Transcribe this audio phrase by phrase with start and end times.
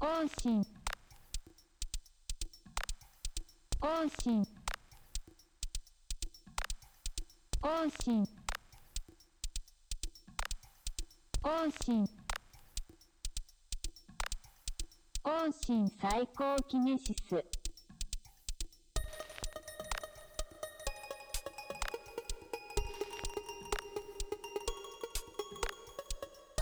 [0.00, 0.64] 更新
[3.78, 4.46] 更新
[7.60, 8.26] 更新
[11.42, 12.08] 更新
[15.22, 17.59] 更新最高キネシス。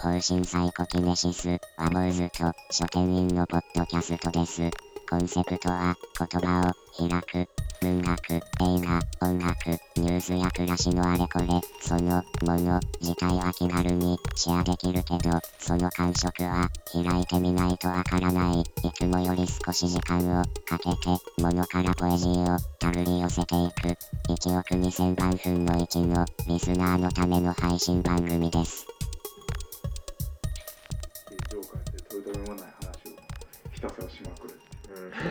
[0.08, 4.70] 方針サイコキネシスは坊主と書店員のポッドキャストです。
[5.06, 7.50] コンセプトは言葉を開く。
[7.82, 11.46] 文学、映画、音楽、ニュースや暮らしのあれこれ、
[11.80, 18.60] そのもの自体は気軽にシェアできるけど、その感触は開いてみないとわからない。
[18.60, 23.88] いつもより少し時間をかけて、ものからポエジーをたぐり寄せていく。
[24.32, 28.87] 1億2000万分の1のリスナーのための配信番組です。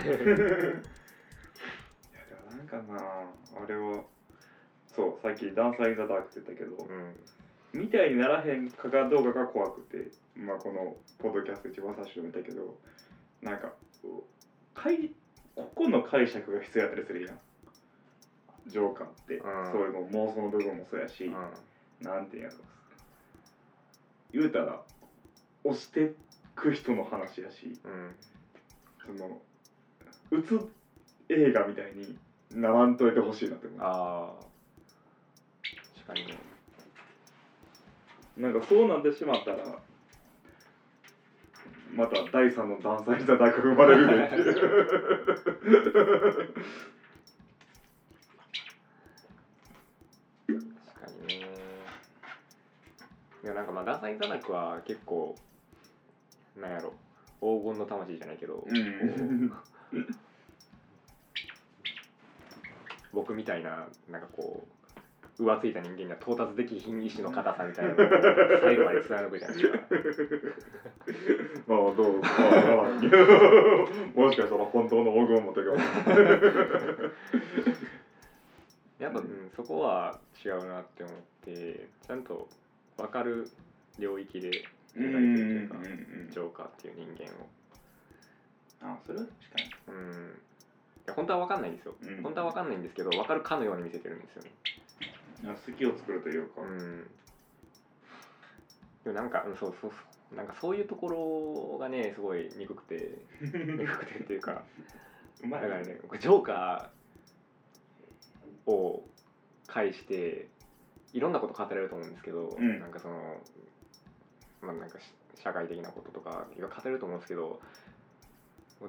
[0.08, 0.48] でも
[2.58, 2.98] なんかな
[3.64, 4.04] あれは
[4.88, 7.16] そうさっき「ダンサー・イン・ザ・ダーク」って言ったけど、うん。
[7.74, 12.78] みたいにならへんかがどうかが怖くて、まあ、このポッドキャスト一番最初に見たけど
[13.42, 13.74] なんか
[14.74, 15.12] かい
[15.56, 17.40] ここの解釈が必要やったりするやん。
[18.68, 19.72] ジョーカーって、うん。
[19.72, 21.32] そういうの妄想の部分もそうやし、
[22.02, 22.58] なんていうんやろ。
[24.32, 24.84] 言うたら
[25.64, 26.14] 押して
[26.56, 28.16] く人の話やしうん。
[29.06, 29.42] その
[30.32, 30.70] うつ
[31.30, 32.18] 映画みたいに
[32.56, 33.80] ならんといてほしいなって思う。
[33.82, 34.46] ああ
[36.06, 36.26] 確かに。
[36.28, 36.38] ね
[38.38, 39.80] なんかそうなってしまったら
[41.94, 44.14] また第三のダンサーインザダークが生まれるで。
[44.26, 44.42] ってい
[50.56, 51.34] う確かにね。
[53.44, 55.36] いやなんかまあダンサーインザダックは結構
[56.56, 56.94] なんやろ。
[57.40, 59.52] 黄金の魂じゃないけど、うん
[63.14, 64.68] 僕みたいななんかこ
[65.40, 67.96] う浮ついた人間には到達できひん意志の硬さみたいな
[68.62, 69.54] 最後まで貫くじゃな。
[69.54, 70.48] いですか
[71.68, 72.30] まあどうか
[74.16, 75.82] もしかしたら本当の黄金を持ってるか
[79.00, 81.16] やっぱ、うん、そこは違うなって思っ
[81.46, 82.48] てちゃんと
[82.98, 83.48] 分かる
[84.00, 84.64] 領域で
[84.96, 85.88] うん描いてるというかうんう
[86.26, 87.48] んジョーカーっていう人間を
[88.82, 89.98] あそれは確かに。
[89.98, 90.42] うん。
[91.08, 92.24] いや本当は分かんないんですよ、うん。
[92.24, 94.52] 本当は分かんないんですけど分かるかのように見せてるんですよね。
[95.46, 97.08] あ好きを作るというか、うん。
[99.04, 99.98] でもなんか、うん、そうそうそ
[100.34, 104.64] うなんかそういうところがねすごい憎くて 憎くてっていうか
[105.42, 109.08] うまいだからね僕ジョーカーを
[109.68, 110.50] 介して
[111.14, 112.80] いろんなこと語れると思うんですけど、うん。
[112.80, 113.42] なんかその
[114.62, 117.62] まあなんかし社会的なこととかいろいろ語れると思うんですけど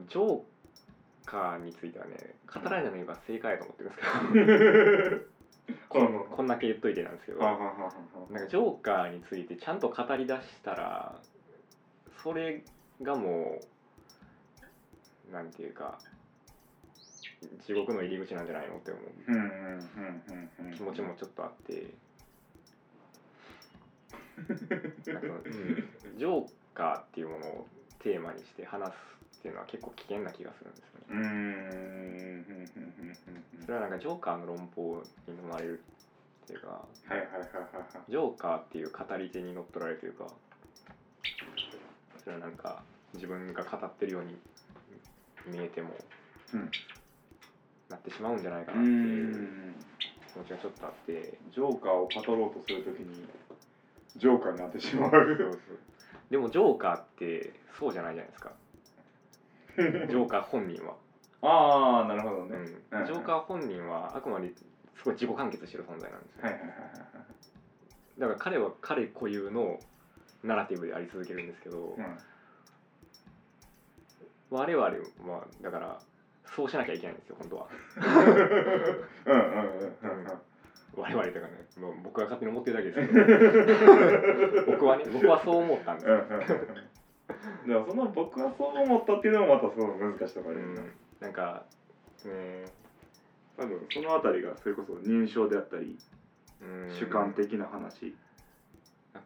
[0.08, 0.40] ジョー
[1.24, 5.28] カーについてはね語らないのが正解だと思ってるんですけど。
[5.90, 7.40] こんこんだけ言っといてなんですけど。
[7.40, 11.20] なんかジョーカーについてちゃんと語り出したら
[12.22, 12.62] それ
[13.02, 13.60] がも
[15.28, 15.98] うなんていうか
[17.66, 19.04] 地獄の入り口なんじゃないのって思う。
[20.74, 21.86] 気持ちもちょっとあって。
[25.12, 27.66] なんかうん、ジョーカーっていうものを
[27.98, 32.44] テーマにして話すっていうのは結構危険な気がするんですよね。
[33.64, 35.82] それはなんかジョーカーの論法に飲まれる
[36.44, 38.10] っていうかはいはいはいはいはい。
[38.10, 40.26] ジョーカーっていう語り手に乗っ取られるというか
[42.24, 42.82] それはなんか
[43.14, 44.36] 自分が語ってるように
[45.46, 45.90] 見えても、
[46.54, 46.70] うん。
[47.88, 49.74] なってしまうんじゃないかうなっていう
[50.32, 51.38] 気持ちがちょっとあって。
[51.54, 53.26] ジョーカーを語ろうとするときに
[54.16, 55.58] ジョーカーになってしまう。
[56.30, 58.52] でもジョーカーってそうじゃないじゃないですか
[60.08, 60.96] ジョーカー本人は、
[61.42, 62.62] ああなるほどうん、ね、ん。
[62.64, 66.70] ョーカー本人はあくまですごい自己完結してる存在なんですよ、はいはいはい
[68.18, 69.78] だから彼は彼固有の
[70.42, 72.10] ナラティブであり続けるんですけど、はいはい
[74.50, 76.00] 我々はだから
[76.56, 77.68] そうしなきゃいけないんですよ本当は。
[79.26, 80.26] うんうんうんうんうん。
[80.96, 84.64] 我々というかねもう僕が勝手に思ってるだけですけど。
[84.72, 86.87] 僕はね僕はそう思ったんですよ、うんうんうん
[87.66, 90.92] でもその僕はそう思ったっていうのもまたすごい難しいところうん。
[91.20, 91.64] なんか
[92.24, 92.64] ね
[93.56, 95.98] 多分そのあたりがそれこそ認証であったり
[96.62, 96.94] うん。
[96.94, 98.14] 主観的な話。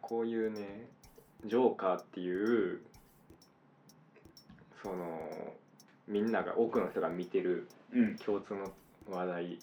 [0.01, 0.87] こういうね
[1.45, 2.81] ジョーカーっていう
[4.81, 5.53] その
[6.07, 8.15] みんなが多くの人が見てるうん。
[8.17, 8.71] 共通の
[9.09, 9.59] 話題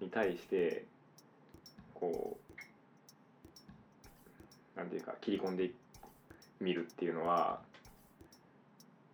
[0.00, 0.84] に対して
[1.94, 2.36] こ
[4.76, 5.70] うなんていうか切り込んで
[6.60, 7.60] みるっていうのは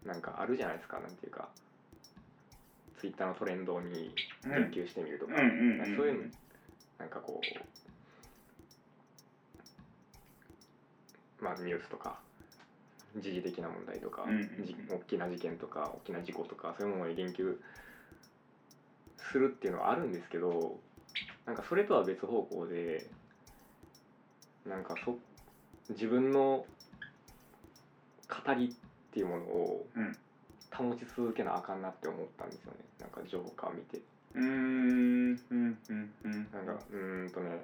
[0.05, 1.49] なんかあるじゃないですかなんていうか。
[2.99, 4.15] ツイッターのトレンドに
[4.45, 4.71] うん。
[4.73, 6.31] 言及してみるとか、うんそういうの
[6.99, 7.41] なんかこ
[11.41, 12.19] うまあニュースとか
[13.19, 14.49] 時事的な問題とか、うん
[14.89, 17.57] 大きな事件とか大きな事故とかそういうものに言及
[19.31, 20.79] するっていうのはあるんですけど
[21.45, 23.07] なんかそれとは別方向で
[24.65, 25.19] なんかそ
[25.91, 26.65] 自分の
[28.29, 28.71] 語りっ
[29.13, 29.87] ていうものを
[30.73, 32.79] 保ち続けなあかんなって思ったんですよね。
[33.01, 34.01] なんかジョーカー見て。
[34.35, 34.45] うん。
[35.51, 35.79] うん。
[35.89, 36.11] うん。
[36.25, 36.49] うん。
[36.53, 37.59] なんかうんとね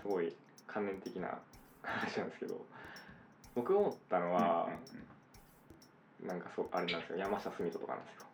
[0.00, 0.34] すごい
[0.66, 1.38] 関連的な
[1.82, 2.64] 話なんですけど
[3.54, 4.68] 僕思ったのは、
[6.22, 7.18] うん、なんかそうあれなんですよ。
[7.18, 8.26] 山下純人とかなんですよ。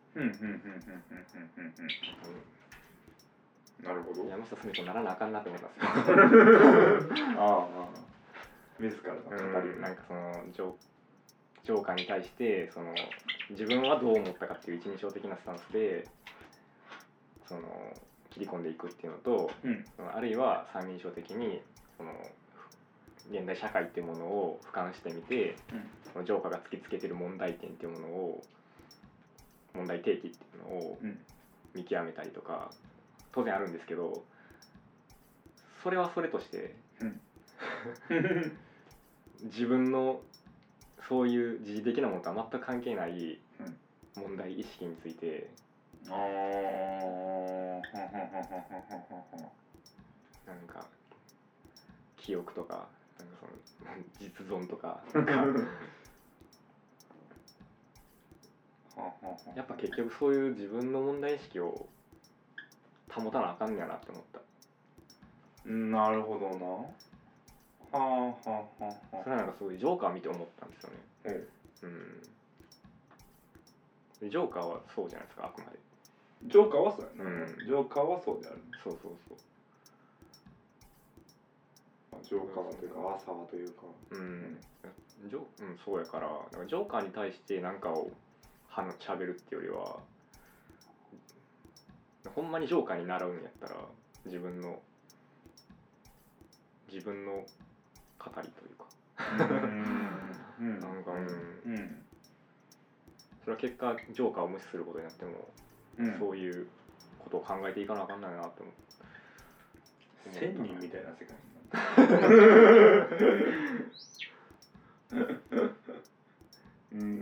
[3.83, 4.29] なるほど。
[4.29, 7.35] 山下純人ならなあかんなって思ったんですよ。
[7.41, 8.14] ああ。
[8.79, 9.81] 自らの語りうん。
[9.81, 12.95] なんかそのジョーカーに対してその
[13.51, 16.07] 自分はどう思ったかっていう一人称的なスタンスで
[17.47, 17.63] その
[18.31, 19.85] 切り込んでいくっていうのとうん。
[20.15, 21.61] あるいは三人称的に
[21.97, 22.13] その
[23.31, 25.85] 現代社会っていうものを俯瞰してみて、うん。
[26.13, 28.43] そのジョーカーが突きつけてる問題点っていうものを
[29.75, 31.19] 問題提起っていうのをうん。
[31.75, 32.71] 見極めたりとか
[33.33, 34.23] 当然あるんですけど
[35.83, 36.77] それはそれとして
[39.45, 40.21] 自分の
[41.09, 43.39] そういう時事的なものとは全く関係ない
[44.17, 45.51] 問題意識について。
[46.11, 46.15] ああ
[50.47, 50.87] なんか
[52.19, 53.91] 記憶とかなんかその
[54.21, 55.33] 実存とかなんか。
[59.57, 61.89] やっぱ結局そういう自分の問題意識を
[63.11, 64.41] 保たなあかんねやなって思った。
[65.69, 67.14] なるほどな
[67.99, 70.97] はあはあはあはそれはなんかすごいジョーカー見て思ったんですよね。
[71.27, 72.21] あうん。
[74.21, 75.79] でジョーカーはそうじゃないですかあくまで。
[76.47, 77.47] ジョーカーはそうやな、うん。
[77.67, 78.61] ジョーカーはそうである。
[78.83, 79.39] そうそうそう。
[82.23, 83.83] ジョーカーはというか朝はというか。
[84.11, 84.59] うん、
[85.29, 86.29] ジョうん、そうやから。
[86.29, 88.11] なんかジョーカーに対して何かを
[88.75, 90.01] 話しゃべるっていうよりは
[92.35, 93.77] ほんまにジョーカーに習うんやったら
[94.27, 94.81] 自分の
[96.93, 97.45] 自分の
[98.25, 98.87] 語りというか。
[100.61, 100.81] うん。
[100.81, 101.73] なんかうん。
[101.73, 102.03] うん。
[103.43, 105.49] それは結果ジョーカーを無視することになっても、
[105.99, 106.19] うん。
[106.19, 106.67] そういう
[107.19, 108.75] ことを考えていかなあかんないなって思う。
[110.33, 111.75] 千人みたいな世界にな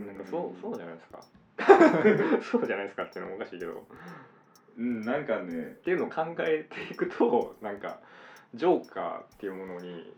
[0.05, 1.23] なんかそうそうじゃないですか。
[2.51, 3.85] そうじゃないですかっていうのもおかしいけど。
[4.77, 5.63] うんなんかね。
[5.63, 7.99] っていうのを考えていくとなんか
[8.55, 10.11] ジョーカーっていうものに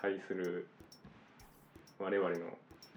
[0.00, 0.66] 対する
[1.98, 2.36] 我々の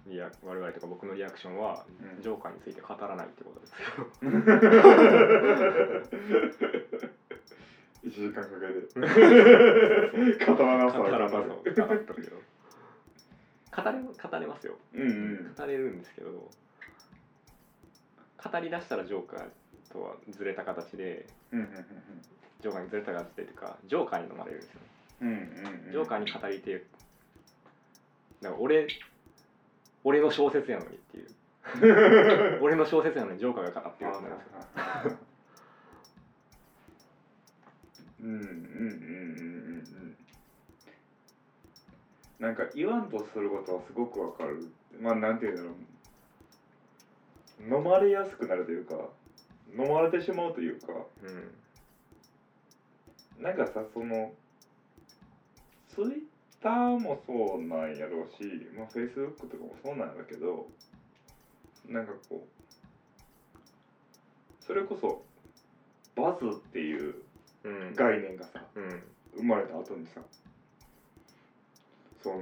[0.08, 1.86] リア我々とか僕のリアクションは、
[2.16, 2.22] うん。
[2.22, 3.78] ジョーカーについて語らないってことですよ。
[8.04, 8.72] 1時間かけて。
[10.46, 11.82] 語らなさ語らなそう語ったけ
[12.22, 12.42] ど。
[13.76, 14.78] 語れ語れますよ。
[14.94, 15.54] うんうん。
[15.56, 16.50] 語れるんですけど語
[18.60, 19.50] り出したらジョーカー
[19.90, 21.70] とはずれた形でうんうん
[22.62, 24.76] ジョーカーにずれた形でというかジョーカーに飲まれるんですよ。
[24.76, 24.93] うんうんうん
[25.24, 26.86] ジョーカーに語りて
[28.42, 28.88] だから俺
[30.04, 31.28] 俺の小説やのにっていう。
[32.62, 35.18] 俺の小説やのにジョーカーが語ってるんですよ。
[38.22, 40.18] うんうんうんうんうんうん。
[42.40, 44.68] なんか言わんとすることはすごくわかる。
[45.00, 45.74] まあなんていうんだろう。
[47.78, 49.10] 飲まれやすくなるというか
[49.78, 50.94] 飲まれてしまうというか。
[53.38, 53.44] うん。
[53.44, 54.34] なんかさその
[55.94, 56.10] ツイッ
[56.60, 60.68] ターもそうなんやろうし、まあ、フェイスブックとかもそうなんだけど
[61.88, 62.50] なんかこう
[64.66, 65.24] それこそ
[66.16, 67.16] バズっていう
[67.64, 67.94] うん。
[67.96, 69.04] 概念がさうん。
[69.36, 70.22] 生まれた後にさ
[72.24, 72.40] その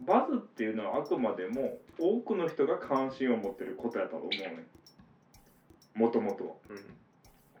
[0.00, 4.66] バズっていうのはあくまでも多くの人が関心を持ってることやと思うね
[5.94, 6.52] もともとは。
[6.70, 7.03] うん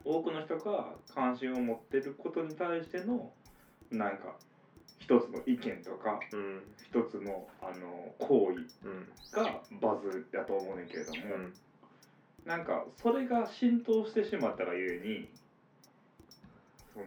[0.04, 3.32] 多くの人が関心を持ってることに対しての
[3.90, 4.34] なんか
[4.98, 11.54] 一つの意見とかうん一つのあの行為うんがバズだと思うねんけれども、うん。
[12.44, 15.28] なんかそれが浸透してしまったがゆえに
[16.92, 17.04] その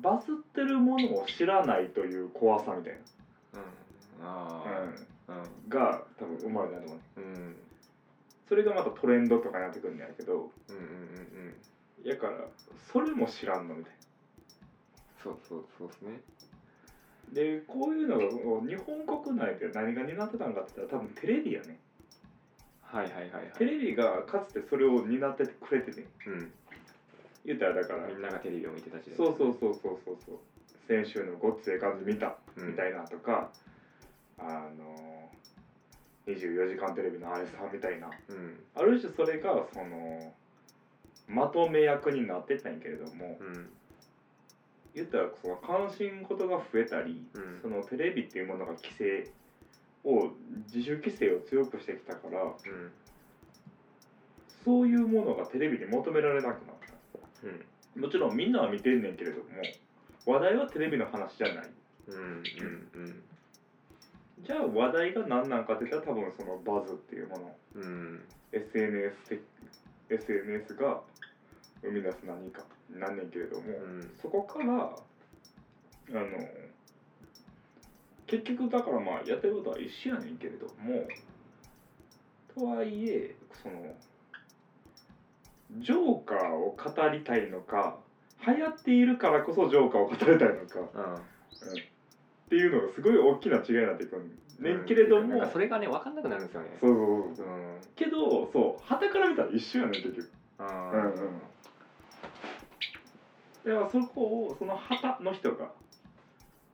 [0.00, 2.98] バズってるものを知らないという怖さみたい
[4.22, 4.62] あ
[5.26, 7.24] な、あうん、が多分生まれたと思うねうん。
[7.24, 7.56] うん
[8.48, 10.90] それがまたトレンドとかになってくるんやけどうんうんうん
[12.02, 12.08] うん。
[12.08, 12.44] やから
[12.92, 13.92] それも知らんのみたい
[15.22, 16.20] そうそうそうですね。
[17.32, 21.78] でこういうのがこう日本国内で何が担ってたんかって言ったら多分テレビやね。
[22.82, 23.52] はいはいはいはい。
[23.58, 26.06] テレビがかつてそれを担っててくれてて。
[26.26, 26.50] うん。
[27.44, 30.38] 言ったらだからみんながテレビを見てた時代そうそうそうそうそうそう。
[30.86, 32.36] 先週のごっつええ感じ見た。
[32.56, 32.68] うん。
[32.68, 33.50] みたいなとか、
[34.38, 35.07] あの
[36.28, 38.10] 24時間テレビのあれさんみたいな。
[38.28, 38.60] うん。
[38.74, 40.32] ある種それがその
[41.26, 43.70] まとめ役になってたんやけれどもうん。
[44.94, 47.60] 言ったらその関心事が増えたり、うん。
[47.62, 49.30] そのテレビっていうものが規制
[50.04, 50.30] を
[50.72, 52.52] 自主規制を強くしてきたからうん。
[54.64, 56.76] そういうものがテレビに求められなくなっ
[57.40, 57.46] た。
[57.96, 58.02] うん。
[58.02, 59.44] もちろんみんなは見てんねんけれども
[60.26, 61.70] 話題はテレビの話じゃない。
[62.08, 62.22] うんうん
[62.94, 63.22] うん
[64.44, 67.56] じゃあ話題が何なんかって言ったら多分そのバズっていうもの。
[67.74, 68.22] うん。
[68.52, 69.40] SNS, 的
[70.10, 71.00] SNS が
[71.82, 74.10] 生み出す何かなんねんけれども、うん。
[74.20, 74.96] そこから
[76.10, 76.38] あの
[78.26, 81.06] 結局だからまあやってることは一緒やねんけれども
[82.54, 83.94] とはいえその
[85.78, 87.96] ジョーカーを語りたいのか
[88.46, 91.97] 流行っているからこそジョーカーを語りたいのか、うん
[92.48, 94.22] っていうのがすごい大きな違いになってくる。
[94.58, 96.78] ねんけれども、それがね分かんなくなるんですよね。
[96.80, 97.44] そうそうそう。
[97.44, 98.86] そううんけどそう。
[98.86, 100.30] 旗から見たら一緒やねん結局。
[100.58, 101.40] あうんうん。
[103.64, 105.72] だからそこをその旗の人が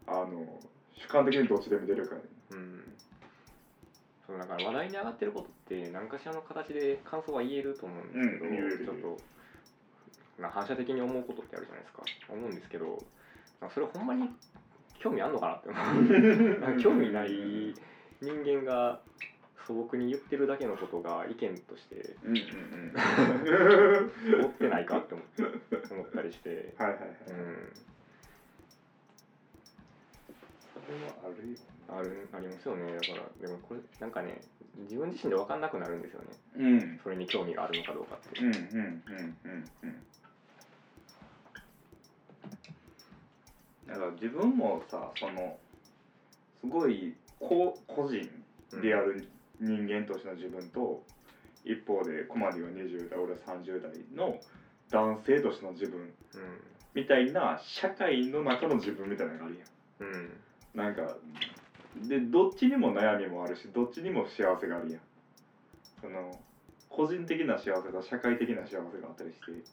[0.06, 0.60] あの
[0.96, 2.20] 主観的にどっちで見てるかね
[2.52, 2.94] うん。
[4.28, 9.22] そうだから話題に上がってることって何かしらの形で感想は言えると思うんですけど、うんちょっと、
[10.40, 12.02] まあ、反射的に思うことってあるじゃないですか。
[12.30, 13.02] 思うんですけど
[13.60, 14.30] まあそれほんまに
[15.04, 16.80] 興味あんのかなって思う。
[16.80, 17.28] 興味ない
[18.22, 19.02] 人間が
[19.66, 22.44] 素朴に言ってるだけのことが意見としてうんうん
[24.32, 24.40] うん。
[24.40, 25.22] 持ってないかって思
[25.90, 27.72] 思ったりして、はいはいはい、うん、
[30.72, 32.94] それはあるよあるありますよね。
[32.94, 33.06] だか
[33.40, 34.40] らでもこれなんかね
[34.78, 36.28] 自分自身で分かんなくなるんですよね。
[36.56, 37.00] うん。
[37.02, 38.40] それに興味があるのかどうかって。
[38.40, 40.02] うんうんうんうんうん
[43.86, 45.58] だから自分もさその
[46.60, 48.28] すごい個個人
[48.82, 49.28] である
[49.60, 51.04] 人間としての自分と、
[51.64, 54.38] 一方でコマディは20代俺は30代の
[54.90, 56.12] 男性としての自分う
[56.94, 59.56] みたいな社会の中の自分みたいなのがある
[60.00, 60.30] やんんうん。
[60.74, 61.16] なんか
[62.06, 65.00] でどっちにも悩みもあるしどっちにも幸せがあるやん。
[66.00, 66.38] その
[66.88, 69.64] 個人的な幸せと社会的な幸せがあったりして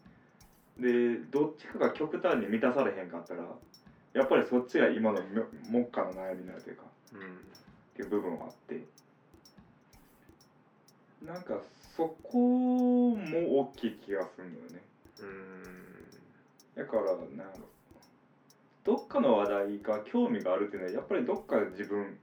[0.82, 3.44] でどっちかが極端に満たされへんかったら
[4.14, 7.20] やっぱりそっちが今のめ目下の悩みになるというかうん。
[7.20, 7.24] っ
[7.96, 8.82] ていう部分はあって
[11.26, 11.60] なんか
[11.96, 14.82] そこも大きい気がするのよね。
[16.76, 17.54] だからなん
[18.84, 22.18] どっかの話題が興味があるっていうのはやっぱりどっかで自分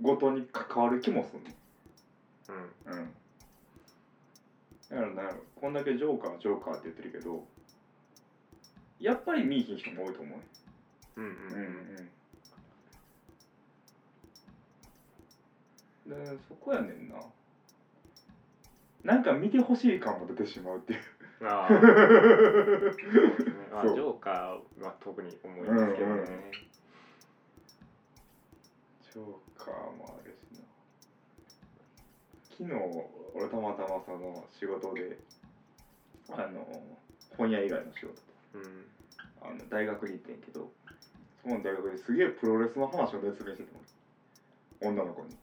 [0.00, 1.40] ごとに関わる気もする
[2.48, 2.92] うん。
[2.92, 3.14] のうん。
[4.90, 7.46] だからなんやろこんだけジョーカージョーカーって言ってるけど
[9.00, 10.38] やっぱり見いひん人も多いと思う。
[10.38, 10.44] ね
[11.16, 11.30] うんうん。
[11.30, 11.34] うん
[11.98, 12.08] うん
[16.06, 16.14] で
[16.48, 17.16] そこやねんな。
[19.02, 21.00] なんか見てほしい感も出てしまうっていう。
[21.42, 21.66] あ
[23.72, 23.94] あそう。
[23.94, 26.26] ジョーカーは特に思いますけどね、うんうん
[29.14, 30.64] ジョーカーもあるしな。
[32.50, 32.72] 昨日
[33.34, 35.16] 俺たまたまその仕事で
[36.30, 36.66] あの
[37.36, 38.14] 本屋以外の仕事。
[38.14, 38.33] でうん
[39.42, 40.70] あの大学に行ってんけど
[41.42, 44.92] その大学ですげえプロレスの話を熱弁してたの。
[44.92, 45.36] 女の子に。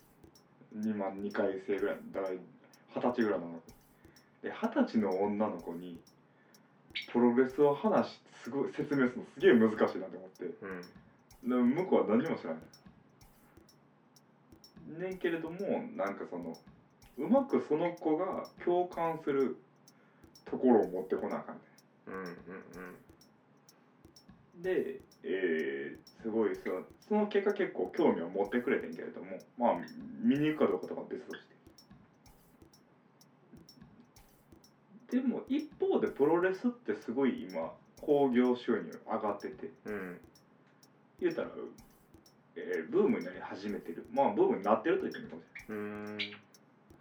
[0.77, 3.71] 2万2回生ぐらいだから二十歳ぐらいの女の子
[4.41, 5.99] で二十歳の女の子に
[7.11, 10.45] プロレスを話すごい説明するのすげえ難しいなと思って。
[10.45, 11.49] うん。
[11.49, 12.61] で向こうは何も知らない。
[14.99, 15.57] ねんけれども
[15.95, 16.53] なんかその
[17.17, 19.57] うまくその子が共感する
[20.45, 21.61] ところを持ってこなあかんね
[22.11, 22.29] うんうん
[24.59, 24.61] ん。
[24.61, 29.73] で、えーすごいそのその結果結構興味を持ってくれてんけれどもまあ
[30.21, 31.55] 見に行くかどうかとかは別として。
[35.09, 39.69] でも一方でプロレスってすごい今興行収入上がってて。
[39.85, 40.19] うんうん
[41.21, 41.49] 言うたら、
[42.55, 44.03] えーブームになり始めてる。
[44.11, 45.83] まあブームになってると言ってもいいかもしれない。
[45.83, 46.31] うーん。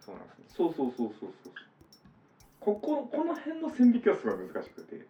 [0.05, 0.45] そうなんですね。
[0.47, 1.53] そうそうそうそうそう
[2.61, 4.95] こここの辺の線引きはすごい難しくて。
[4.95, 5.05] はい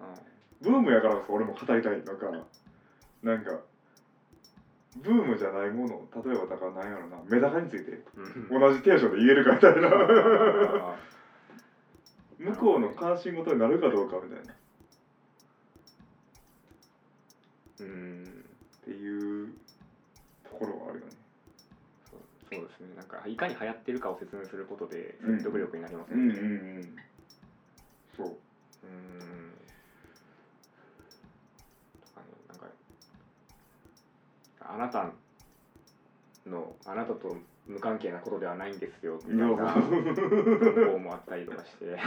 [0.61, 1.97] ブームやからこそ俺も語りたい。
[2.03, 2.31] のか
[3.23, 3.61] なんか
[4.97, 7.17] ブームじゃないもの例えばだから何やろな。
[7.27, 7.99] メダカについて
[8.51, 8.59] うん。
[8.59, 9.87] 同じテンションで言えるかみたいな。
[9.87, 10.95] あ
[12.37, 14.53] 向こうの関心事になるかどうかみたいな。
[17.79, 18.45] うん。
[18.85, 19.53] ていう
[20.61, 21.11] ころはあるよね。
[22.09, 22.19] そう
[22.51, 22.95] そうですね。
[22.95, 26.23] なんかいかに流行ってるかを説明することで説得力になりますよね。
[26.23, 26.83] うんうんうん。
[26.83, 26.93] そう
[34.73, 35.11] あなた
[36.45, 37.35] のあなたと
[37.67, 39.81] 無関係なことではないんですよみたいな投
[40.93, 41.85] 稿もあったりとかして。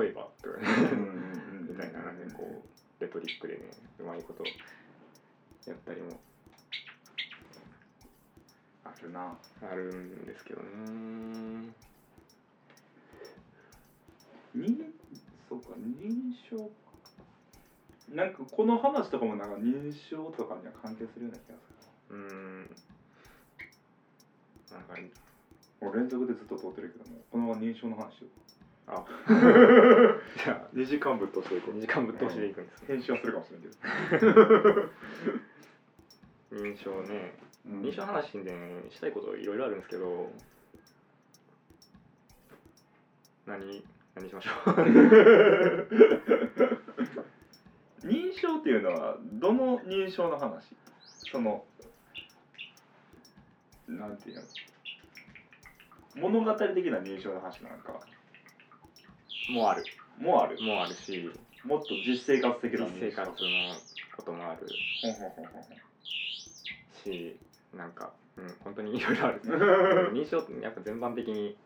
[0.00, 0.66] 例えばとかね。
[1.68, 2.00] みたいな
[2.36, 3.60] こうレトリックでね
[4.00, 4.44] うまいこと
[5.66, 6.20] やったりも。
[8.84, 9.38] あるな。
[9.62, 11.72] あるんですけどね。
[14.56, 14.92] 認
[15.48, 16.70] そうか認証
[18.10, 21.68] なんかこの話とかもなんか認証とかには関係するような気がす
[22.10, 22.14] る。
[22.14, 22.70] うーん。
[24.70, 24.94] なんか
[25.80, 28.28] もう連続でずっと通ってるけどもこのまま認証の話しよ
[28.86, 29.04] あう
[30.36, 33.74] じゃあ2時間ぶっ通していこ2時間ぶっ通しでいくんですね編集はするかもしれんけど、
[36.52, 37.34] 認証ね
[37.66, 37.82] うん。
[37.82, 40.32] 認証の話で、ね、したいこといろいろあるんですけど。
[43.46, 43.82] 何
[44.14, 44.74] 何しましょう
[48.08, 50.64] 認証っていうのはどの認証の話？
[51.30, 51.64] その
[53.86, 54.42] なんていうの？
[56.30, 58.00] 物語的な認証の話なんか？
[59.50, 59.84] もうある。
[60.18, 60.60] もある？
[60.62, 61.30] もうあるし。
[61.64, 63.36] もっと実生活的な実生活の
[64.16, 64.66] こともある。
[65.02, 65.62] ほんほんほんほん
[67.04, 67.36] し
[67.76, 69.42] なんか、うん、本当にいろいろある。
[70.12, 71.56] 認証ってやっぱ全般的に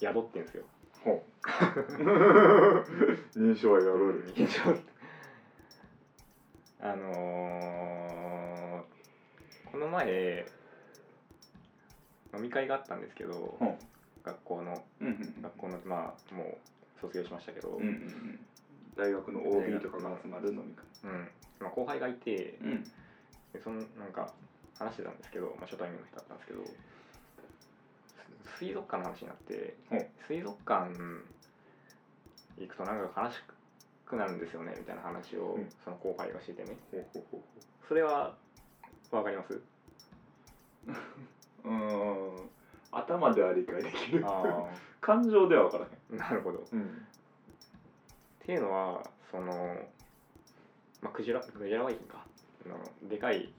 [0.00, 0.64] 宿ってんですよ
[1.04, 1.48] ほう
[3.38, 4.74] 認証はやろう認証
[6.80, 8.58] あのー
[9.70, 10.46] この前
[12.34, 13.76] 飲み会があったんですけど、ほう
[14.24, 14.82] 学校の。
[15.00, 16.56] うんうん学校のまあもう
[17.00, 18.38] 卒業しましたけど、うんうんうん。
[18.96, 20.84] 大学の OB とかが集まる飲み会。
[21.04, 21.28] うん。
[21.60, 22.84] まあ、後輩がいて、うん。
[23.52, 24.32] でそのなんか
[24.78, 26.64] 話してたんですけど、まあ、初対面の人だったんですけど
[28.56, 30.06] す水族館の話になって、ほう。
[30.26, 30.90] 水族館
[32.58, 33.54] 行くとなんか悲しく
[34.16, 35.68] なるんですよねみたいな話をうん。
[35.84, 36.76] その後輩がしててね。
[37.86, 38.34] それは
[39.10, 39.60] わかります？
[41.62, 42.50] ほ うん。
[42.90, 44.24] 頭では理解できる。
[44.26, 44.68] あ
[45.00, 46.20] 感情では分からへん。
[46.20, 46.58] あなるほど。
[46.58, 47.06] っうん。
[48.40, 49.52] ていうのはその
[51.02, 52.24] まあクジラクジラはいいんか。
[52.66, 53.52] あのでかい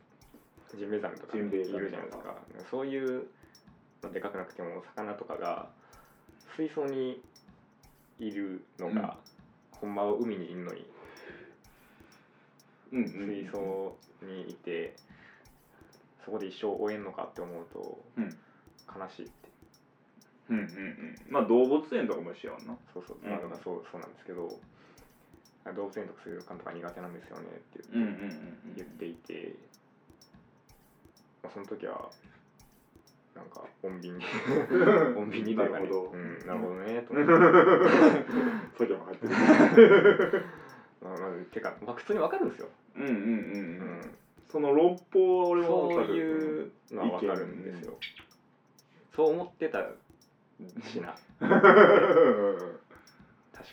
[0.76, 2.36] ジンベエザメとかいジンベエザメるじゃないですか。
[2.70, 3.28] そういう、
[4.04, 5.70] まあ、でかくなくても魚とかが
[6.56, 7.24] 水槽に
[8.20, 9.18] いるのが、
[9.82, 10.86] ほんまは海にいるのに。
[12.92, 14.96] うん水槽にいて、
[16.26, 18.38] そこで一生終えんのかって思うと、うん。
[18.88, 19.50] 悲しいって。
[20.50, 21.20] うんうんうん。
[21.30, 22.76] まあ動物園とかも一緒やんな。
[22.94, 23.30] そうそう、うん。
[23.30, 24.60] まあそうそうなんですけど
[25.66, 27.84] あ動物園とか水族館とか苦手なんですよねって
[28.76, 29.56] 言っていて、
[31.44, 32.10] まあ、その時は
[33.40, 34.26] なんか穏便に。
[35.16, 35.80] 穏便にというかね。
[35.80, 36.12] なるほど。
[36.12, 37.32] うん、なるほどねと思って。
[38.78, 39.34] それも入ってる。
[41.02, 43.14] まあまあてか、まあ、普通にわかるんですよ、うんうんうん。
[43.14, 43.24] ううん。
[44.02, 44.14] ん、
[44.52, 47.98] その論法は俺もそう分かるいうのはわかるんですよ、
[49.16, 49.94] そう思ってた
[50.84, 51.16] しな。
[51.40, 51.50] 確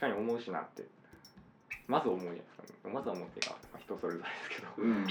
[0.01, 0.85] かに思うしなって。
[1.89, 4.69] まず思うじゃないですかまずは思ってか、まあ、人それぞれですけど。
[4.79, 5.05] うん。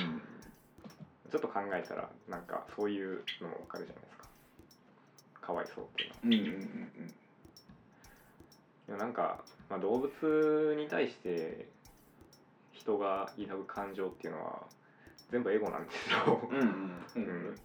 [1.32, 4.15] ちょっと考えたらなんかそういうのもわかるじゃないです
[5.46, 6.16] かかわいそうっていうの。
[6.16, 7.14] はうんうんうん。
[8.88, 11.68] いやなんか、まあ、動物に対して
[12.72, 14.64] 人が抱く感情っていうのは
[15.32, 16.66] 全部エゴなんですよ、うんうん
[17.16, 17.24] うん。
[17.24, 17.60] うん。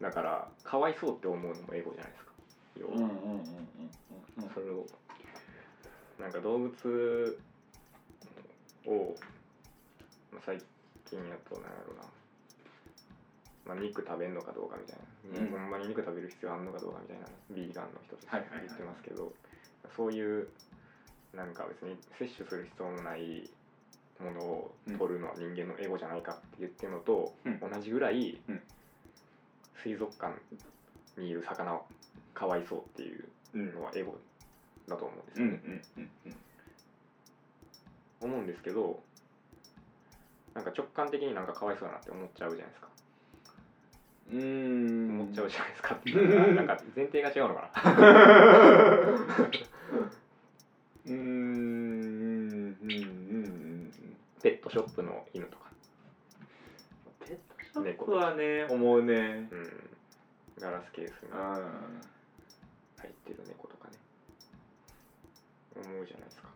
[0.00, 2.32] だからかわいそうって思うのもエゴじゃないですか。
[2.80, 3.10] 要は、うんうんうん
[4.38, 4.86] うんそれを。
[6.18, 7.38] なんか動物
[8.86, 9.14] を、
[10.32, 10.58] まあ、最
[11.08, 12.02] 近やとなんやろな、
[13.70, 14.98] まあ、肉食べんのかどうかみたい
[15.30, 15.50] な、うん。
[15.50, 17.26] ほんまに肉食べる必要あんのかどうかみたいな。
[17.54, 18.66] ビーガンの人たちはいはいはい。
[18.66, 19.32] 言ってますけど、
[19.96, 20.48] そういう
[21.32, 23.48] なんか別に摂取する必要のない
[24.18, 27.60] ものを取るのは人間のエゴじゃないかって言ってるのと、うん。
[27.60, 28.60] 同じぐらい、うん。
[29.82, 30.34] 水族館
[31.16, 31.82] にいる魚は
[32.34, 34.18] かわいそうっていううんのはエゴ
[34.88, 35.82] だと思うんですうんよね、
[38.20, 39.02] 思うんですけど
[40.54, 42.88] なんか直感的になんかかわいそうだなって思っちゃうじゃないですか、
[44.32, 45.94] 思っちゃうじゃないですか。
[45.94, 47.80] っていうなんか前提が違うのかな。
[51.06, 51.70] うーん。
[52.82, 53.92] うんうんうん
[54.42, 55.70] ペットショップの犬とか、
[57.26, 59.48] ペットショップはね思うね。
[59.50, 59.90] うん、
[60.58, 61.60] ガラスケースにあ
[62.98, 63.98] 入ってる猫とかね。
[65.76, 66.48] 思うじゃないですか。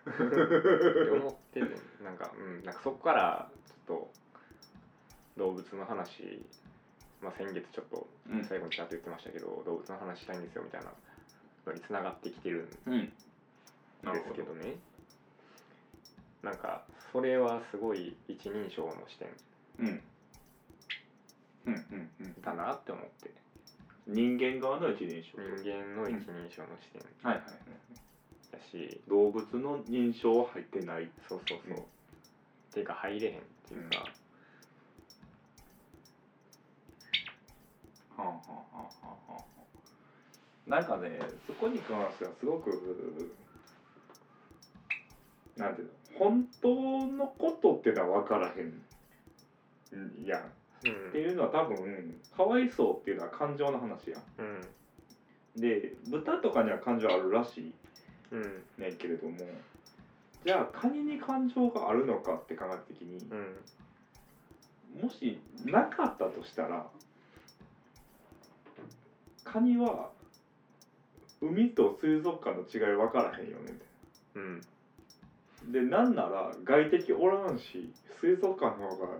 [0.10, 4.10] って思ってるなんか、うん、なんかそこからちょっと
[5.38, 6.44] 動物の話、
[7.22, 8.46] まあ、先月ちょっとうん。
[8.48, 10.90] 最後にちゃんと言ってましたけど、動物の話したいんですよみたいな
[11.66, 12.72] のにつながってきてるんで
[14.24, 14.76] すけどね。
[16.42, 19.28] なんかそれはすごい一人称の視点
[19.78, 20.00] うん。
[21.66, 22.34] うんうんうん。
[22.40, 23.30] だなって思って。
[24.06, 25.38] 人間側の一人称。
[25.38, 27.42] 人間の一人称の視点はいはい
[28.50, 31.08] だし、動物の認証は入ってない。
[31.28, 31.82] そうそうそう、うん。
[31.82, 31.84] っ
[32.72, 34.12] ていうか入れへんっていうか、はあはあはあはあは
[38.09, 38.09] あ
[40.66, 43.32] なんかねそこに関してはすごく
[45.56, 46.68] なんていうの本当
[47.06, 50.40] のことっていうのは分からへんんやん。
[50.86, 54.60] うんっていうのは多分かわいそうっていうのは感情の話やうん。
[55.58, 57.74] んで豚とかには感情あるらしい。
[58.30, 58.62] うん。
[58.78, 59.36] ねんけれども。
[60.46, 65.02] じゃあカニに感情があるのかって考えた時にうん。
[65.02, 66.86] もしなかったとしたら
[69.52, 70.10] カニは
[71.40, 73.62] 海と水族館の違い分からへんよね。
[73.62, 73.76] みたい
[74.36, 74.60] うん。
[75.72, 79.18] なでなんなら外敵おらんし水族館の方が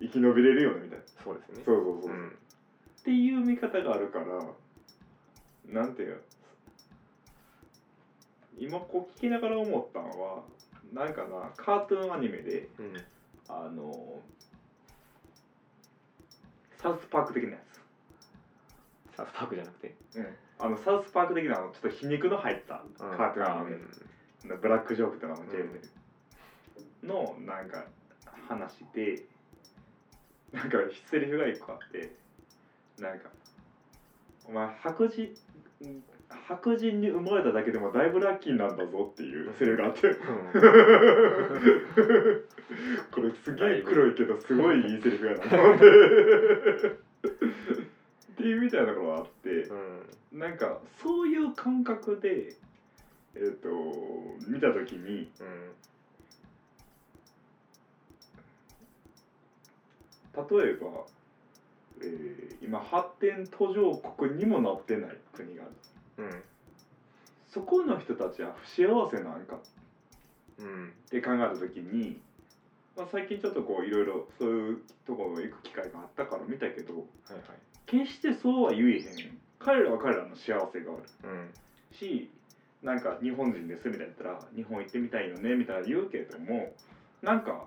[0.00, 1.04] 生き延びれるよねみたいな。
[1.22, 1.62] そうですね。
[1.64, 2.38] そうそうそう、っうん。
[3.04, 4.44] ていう見方があるから
[5.68, 6.16] なんていうの
[8.58, 10.42] 今こう聞きながら思ったのは
[10.92, 12.94] なんかなカートゥーンアニメでうん。
[13.48, 14.20] あの
[16.78, 17.65] サウスパーク的なやつ
[19.16, 19.94] サウスパークじゃなくて。
[20.58, 23.70] あのサウスパーク的なあのちょっと皮肉の入ったカートゥーンアニ
[24.44, 25.78] メ、ブラックジョークとかもジェーム
[27.06, 27.84] のなんか
[28.48, 29.22] 話で
[30.52, 30.78] なんか
[31.10, 32.10] セリフが一個あって
[32.98, 33.28] なんか
[34.48, 35.34] 「お前白人
[36.30, 40.08] 白人に生まれただけでもだいぶラッキーなんだぞ」っていうセリフがあって。
[40.08, 40.16] うん。
[43.12, 45.84] これすげえ黒いけどすごいいいセリフやなと思って
[48.46, 49.50] っていうみたいなところがあって
[50.32, 50.38] うん。
[50.38, 52.54] なんかそういう感覚で
[53.34, 53.68] えっ、と
[54.46, 55.72] 見た時にうん
[60.36, 60.86] 例えば、
[62.02, 65.72] えー今発展途上国にもなってない国がある。
[66.18, 66.42] うん
[67.48, 69.58] そこの人たちは不幸せなんか。
[70.58, 72.18] うんって考えた時に、
[72.96, 79.38] まあ、最近ちょっとこういろいろそういうところ行く機会があったから見たけどはいはい決してそうは言えへん。
[79.58, 81.02] 彼らは彼らの幸せがある。
[81.24, 81.54] うん。
[81.92, 82.30] し
[82.82, 86.74] なんか日本人ですみたいな言ったら日本行ってみたいよねみたいな言うけれども
[87.22, 87.66] なんか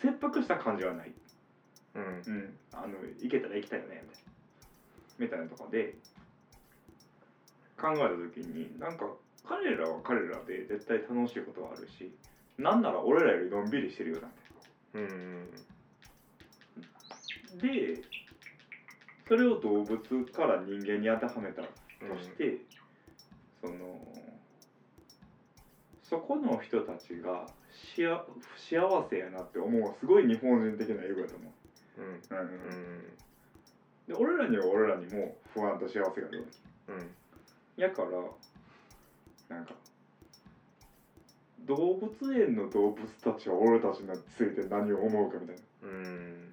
[0.00, 1.12] 切迫した感じはない、
[1.94, 2.02] うん。
[2.02, 4.30] うん、あの行けたら行きたいよねみたいな
[5.18, 5.94] みたいなとこで
[7.76, 9.06] 考えた時になんか
[9.46, 12.10] 彼らは彼らで絶対楽しいことはあるし
[12.58, 14.36] なんなら俺らよりのんびりしてるよなんて
[14.94, 15.50] うん。
[17.60, 18.02] で
[19.30, 21.68] それを動物から人間に当てはめたと
[22.20, 22.58] して、
[23.60, 23.96] その
[26.02, 27.46] そこの人たちが
[27.94, 31.52] しあ不幸せやなって思うすごい日本人的な英語やと思
[31.98, 32.02] う。
[32.02, 32.38] んう、うん。
[32.38, 32.44] うん。
[32.44, 33.16] うん。
[34.08, 36.44] で俺らには俺らにも不安と幸せがあるわ
[36.88, 36.98] うん。
[37.76, 38.08] けやから
[39.48, 39.76] なんか
[41.60, 45.62] 動物園の動物たちは俺たちについて何を思うかみたいな。
[45.82, 46.50] うん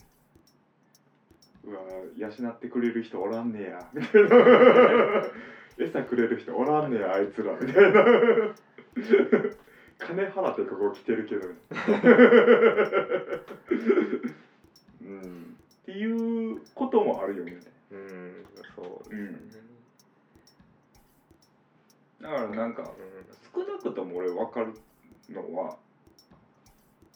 [1.68, 1.82] うわ
[2.16, 3.86] 養ってくれる人おらんねや。
[3.94, 4.30] みたいな
[5.78, 7.52] 餌くれる人おらんねやあいつら。
[7.60, 8.02] みたいな。
[10.00, 11.48] 金払ってここ来てるけど。
[15.02, 15.58] うん。
[15.82, 17.60] っていうこともあるよね。
[17.92, 19.68] うんそうですね。
[22.22, 22.90] だからなんか
[23.54, 24.74] 少なくとも俺分かる
[25.30, 25.78] のは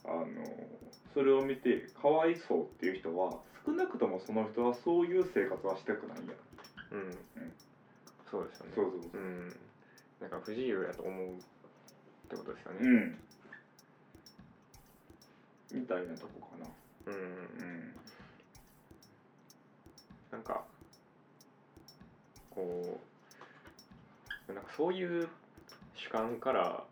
[0.05, 0.25] あの
[1.13, 6.23] それを見てかわいそうっていう人は少なくともその人はそういう生活はしたくないや。
[6.23, 7.07] んうん。
[7.07, 7.53] うん。
[8.29, 8.71] そうですよね。
[8.75, 9.21] そうそうそう。
[9.21, 9.55] うん。
[10.19, 11.37] なんか不自由やと思うっ
[12.29, 12.79] てことですよね。
[15.71, 15.81] うん。
[15.81, 16.65] みたいなとこかな。
[17.07, 17.13] うん。
[17.13, 17.95] うん。
[20.31, 20.63] なんか
[22.49, 22.99] こ
[24.49, 25.27] うなんかそういう
[25.95, 26.83] 主観から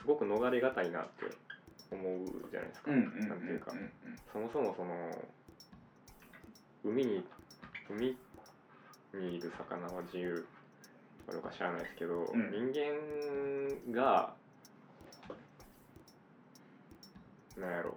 [0.00, 1.26] すごく逃れがたいなって
[1.90, 3.90] 思うじゃないですか、うんうんなんていうか、うん
[4.32, 4.94] そもそもその
[6.84, 7.24] 海に
[7.88, 8.16] 海
[9.14, 10.46] にいる魚は自由
[11.26, 12.50] なのか知らないですけど、ん。
[12.50, 12.72] 人
[13.92, 14.34] 間が
[17.56, 17.96] なんやろ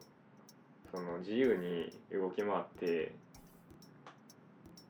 [0.92, 3.16] その自由に動き回って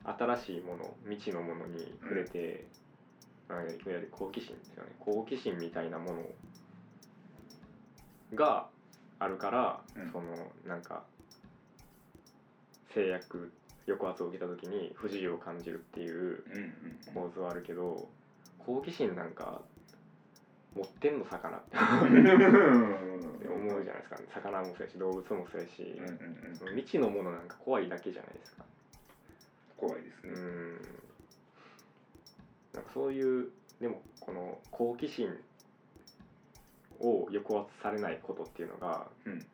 [0.04, 2.66] 新しいもの未知のものに触れて、
[3.48, 4.90] まあいわゆる好奇心ですよね。
[4.98, 6.22] 好奇心みたいなもの
[8.34, 8.66] が
[9.18, 10.12] あるから、うん。
[10.12, 10.26] その
[10.66, 11.04] なんか
[12.92, 13.50] 制約
[13.86, 18.08] 抑圧を受けた時に不自由を感じるっていううん構図はあるけど
[18.58, 19.60] 好奇心なんか
[20.74, 23.14] 持ってんの魚ってうん
[23.46, 26.00] 思うじゃないですか、魚もそうやし動物もそうやし、
[26.58, 28.64] その未知のものなんか怖いだけじゃないですか。
[29.76, 30.32] 怖いですね。
[30.32, 30.72] うん。
[32.74, 33.48] なんかそういう
[33.80, 35.28] でもこの好奇心
[37.00, 39.46] を抑圧されないことっていうのが、うん。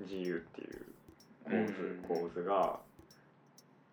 [0.00, 0.86] 自由っていう
[1.44, 2.80] 構うん図,、構図が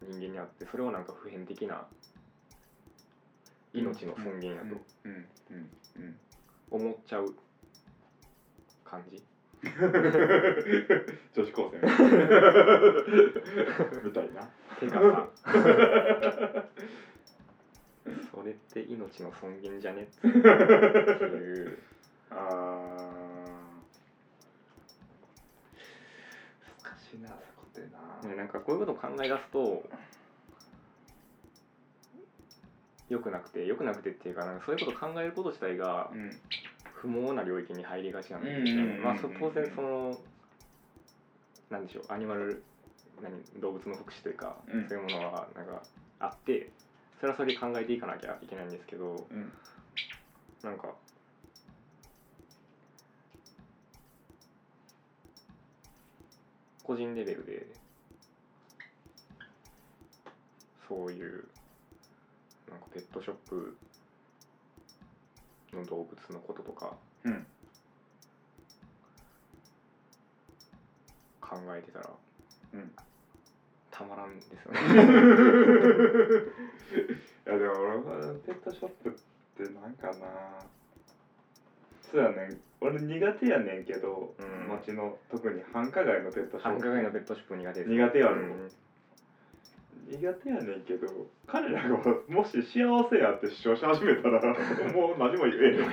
[0.02, 1.86] 人間にあってそれをなんか普遍的な
[3.74, 4.78] 命の尊厳やと
[6.72, 7.34] 思っちゃう
[8.84, 9.22] 感じ、
[11.34, 11.78] 女子高生
[14.04, 14.50] みたいな。
[14.80, 15.28] てかさ
[18.32, 20.04] それって命の尊厳じゃね？
[20.04, 21.78] っていう。
[22.32, 23.27] あー
[27.10, 28.30] しいなそこってな。
[28.30, 29.84] ねなんかこういうことを考え出すと
[33.10, 36.32] 良くなくて良くなくてっていうかなんかそういうことを考えること自体がうん。
[36.98, 39.04] 不毛な領域に入りがちなんですうんうんうんうんね。
[39.04, 40.18] まあそ当然その
[41.70, 42.64] なんでしょうアニマル
[43.22, 44.90] 何動物の福祉というか、うん。
[44.90, 45.84] そういうものはなんか
[46.20, 46.72] あって
[47.20, 49.54] それはそれで考えていかなきゃいけないんですけどうん。
[50.64, 50.96] なんか
[56.88, 57.68] 個人レベルで。
[60.88, 61.44] そういう
[62.70, 63.78] なんかペットショップ
[65.74, 66.96] の動物のこととか。
[67.26, 67.46] うん。
[71.42, 72.10] 考えてたら。
[72.76, 72.94] うん。
[73.92, 74.80] たまらんですよいね。
[77.44, 79.14] やでも俺はペットショップっ
[79.58, 80.66] てなんかな
[82.12, 82.36] そうやね。
[82.56, 84.70] ん俺苦手やねんけど、うん。
[84.70, 86.80] 街の特に繁華街のペットショップ。
[86.80, 87.92] 繁華街のペットショップ苦手です。
[87.92, 88.36] 苦手やろ。
[88.36, 88.72] うん。
[90.10, 91.08] 苦手やねんけど
[91.46, 91.98] 彼らが
[92.30, 94.40] もし幸せやって主張し始めたら
[94.96, 95.84] もう何も言えへん。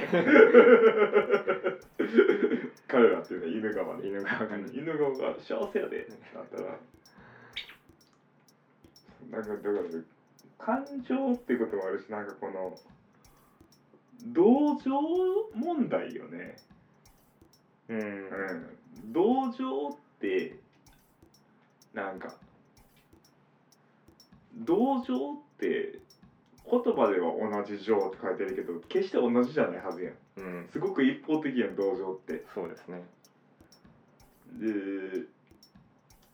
[2.86, 6.06] 彼らっていうのは犬側ね犬側がね犬側が幸せやで。
[6.32, 6.78] なったら。
[9.30, 9.82] なんかだから
[10.58, 12.78] 感情っていうこともあるしなんかこの
[14.22, 14.90] 同情
[15.54, 16.56] 問題よね。
[17.88, 17.98] うん。
[17.98, 19.12] うん。
[19.12, 20.56] 同情って
[21.92, 22.32] なんか
[24.56, 25.98] 同情って
[26.70, 30.14] 言葉では同じ情って書いてるけど決して同じじゃないはずやん。
[30.36, 30.66] うん。
[30.70, 32.40] すごく一方的やん同情って。
[32.54, 33.02] そうですね。
[34.58, 35.24] で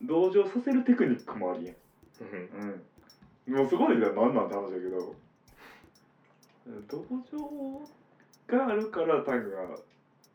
[0.02, 1.74] 同情させるテクニックもあるやん。
[2.20, 2.82] うん。
[3.48, 3.54] うん。
[3.56, 5.14] もうすごいじゃん何なんて話だけど
[6.88, 7.82] 同情
[8.46, 9.76] があるからタグが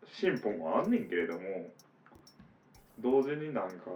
[0.07, 1.39] 進歩もあんねんけれども
[2.99, 3.91] 同時になんか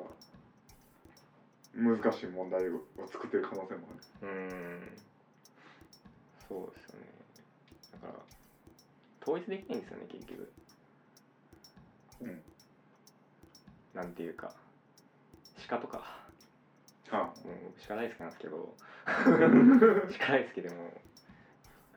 [1.74, 3.88] 難しい問題を作ってる可能性も
[4.22, 4.28] ある。
[4.28, 4.98] うん。
[6.48, 7.06] そうですよね。
[7.94, 8.14] だから
[9.22, 10.52] 統一できないんですよね結局。
[12.22, 12.42] うん。
[13.94, 14.52] なんていうか。
[15.68, 16.28] 鹿とか。
[17.12, 17.34] あもう
[17.66, 18.76] 僕鹿大好きなんですけど。
[19.06, 21.02] 鹿大好きでも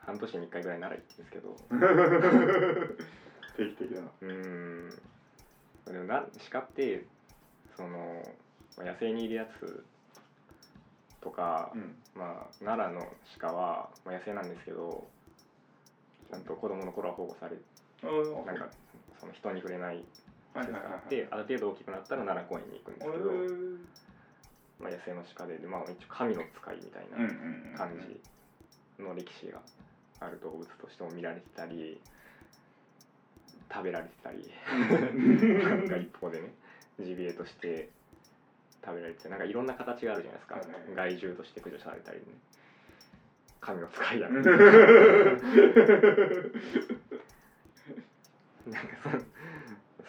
[0.06, 1.56] 半年に1回ぐらいならいいんですけど。
[3.56, 4.00] 定期的な。
[4.20, 4.90] うーん。
[5.86, 7.04] でもな鹿って
[7.76, 8.22] その
[8.76, 9.84] まあ野生にいるやつ
[11.20, 11.96] とか、うん。
[12.14, 13.06] まあ奈良の
[13.38, 15.06] 鹿は、まあ、野生なんですけど
[16.30, 17.56] ちゃんと子供の頃は保護され
[18.02, 18.68] なんか
[19.20, 20.04] その人に触れない
[20.54, 20.82] はい施設はいはい。
[20.82, 23.88] はいがあってある程度大きくなったら奈良公園に行くんですけど、うん
[24.80, 29.60] まあ、野生の鹿でで、まあ、一応神の使いみたいな感じの歴史が
[30.26, 32.00] ある動物としても見られてたり
[33.72, 34.50] 食べられてたり
[35.64, 36.52] なんか一方でね
[37.00, 37.88] ジビエとして
[38.85, 41.12] 食べられてなんかいろんな形があるじゃないですか、はいはいはい。
[41.12, 42.24] 害獣として駆除されたりね。
[43.61, 44.42] 神の使いやうん。
[44.42, 44.42] ね
[48.66, 49.22] なんかその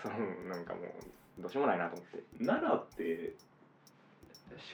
[0.01, 0.15] その
[0.49, 2.23] なんかもうどうしようもないなと思って。
[2.43, 3.33] 奈良って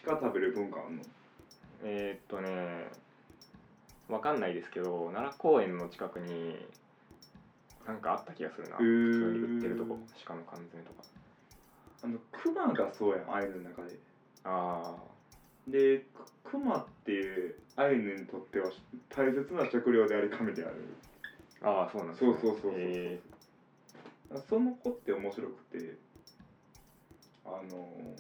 [0.06, 1.04] 鹿食べる文化あんの？
[1.84, 2.90] えー、っとね
[4.10, 6.56] わかんないですけど奈良公園の近くに
[7.86, 8.78] なんかあった気がするな。
[8.78, 9.98] 普通に売ってるとこ。
[10.26, 11.04] 鹿の缶詰とか。
[12.04, 13.98] あの熊がそうやんアイヌの中で。
[14.44, 14.96] あ
[15.68, 16.00] で
[16.44, 18.72] く熊ってアイヌにとっては
[19.10, 20.76] 大切な食料であり神である。
[21.62, 23.20] あああそうなんですそうそうそうそうへ
[24.48, 25.98] その子って面白くて
[27.46, 28.16] あの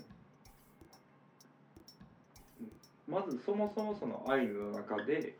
[3.07, 5.35] まずそもそもそのアイヌの中で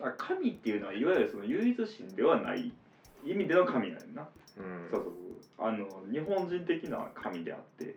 [0.00, 2.72] あ神っていうのはいわゆるその唯一神ではない
[3.24, 4.90] 意味での神なんやな、ーうん。
[4.90, 5.12] そうそう
[5.56, 5.68] そう。
[5.68, 7.96] あの日本人的な神であって。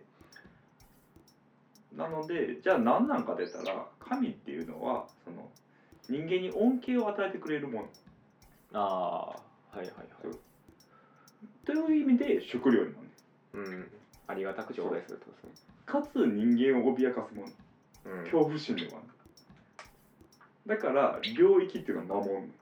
[1.96, 5.48] なのでじゃあ何なんか出たら神っていうのはその
[6.08, 7.88] 人間に恩恵を与えてくれるもの。
[8.72, 9.36] あ
[9.72, 10.36] あはいはいはい。
[11.66, 13.06] という意味で食料になる。
[13.54, 13.90] うん。
[14.26, 15.50] ありがたく頂戴するとですね。
[15.84, 17.48] かつ人間を脅かすもの。
[18.06, 18.22] うん。
[18.24, 19.19] 恐怖心でもある
[20.66, 22.52] だから領域っていうのは守ん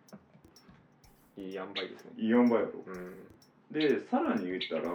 [1.36, 2.10] いい塩梅ですね。
[2.16, 2.72] いい塩梅やろ。
[2.86, 3.14] うん。
[3.72, 4.90] でさらに言ったら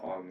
[0.00, 0.22] あの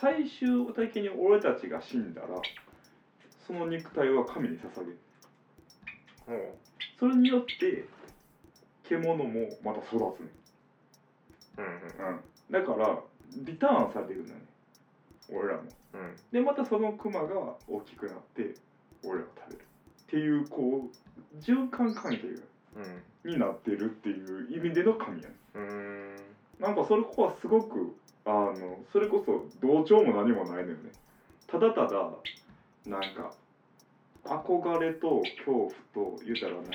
[0.00, 2.28] 最終的に俺たちが死んだら
[3.46, 4.98] その肉体は神に捧げる。
[6.28, 6.54] もう。
[6.98, 7.84] それによって
[8.88, 10.28] 獣もまた育つね、
[11.58, 12.20] うんうん、
[12.50, 12.98] だから
[13.36, 14.44] リターンされてるんだよね。
[15.30, 16.00] 俺らもうん。
[16.00, 18.54] うんでまたそのクマが大きくなって
[19.04, 22.28] 俺らが食べるっていうこう循環関係
[23.24, 26.16] うんになってるっていう意味での神やねん。
[26.60, 30.92] なんかそれここはすごくあのそれこそ同調も何もないのよね。
[31.46, 32.10] ただただ
[32.86, 33.32] なんか
[34.24, 36.70] 憧れと恐怖と言うたらなんか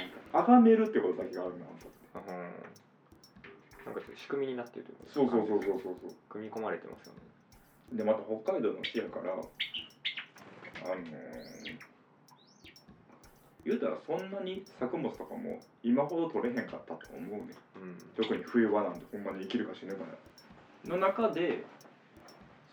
[0.45, 1.71] 崇めるってことだけがあるなと
[2.15, 2.32] 思って。
[2.32, 2.73] うん。
[3.86, 6.12] なんか仕組みになってるというかそうそうそうそうそうそう。
[6.30, 7.19] 組み込まれてますよね
[7.94, 11.44] でまた北海道の木やからあのー
[13.66, 17.98] 言うたらそんなに作物とかも今ほど取れへんかったと思うねうん。
[18.16, 20.04] 特に冬場なんてほんまに生きるか死ぬか
[20.84, 21.64] の中で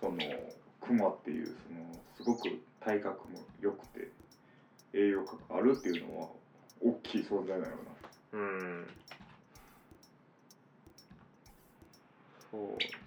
[0.01, 0.19] その
[0.81, 4.09] クマっていうそのすごく体格も良くて
[4.93, 6.29] 栄養価があるっていうのは
[6.81, 7.77] 大きい存在なのよ
[8.33, 8.87] うん。
[12.51, 13.00] そう